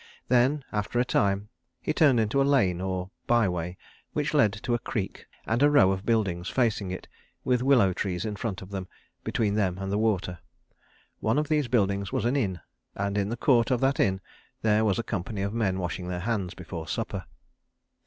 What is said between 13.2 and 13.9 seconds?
the court of